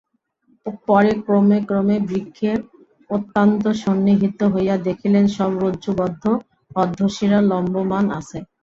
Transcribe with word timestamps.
পরে 0.85 1.11
ক্রমে 1.23 1.57
ক্রমে 1.67 1.97
বৃক্ষের 2.07 2.57
অত্যন্ত 3.09 3.63
সন্নিহিত 3.83 4.39
হইয়া 4.53 4.75
দেখিলেন 4.87 5.25
শব 5.35 5.51
রজ্জুবদ্ধ 5.63 6.23
অধঃশিরাঃ 6.75 7.43
লম্বমান 7.51 8.05
আছে। 8.19 8.37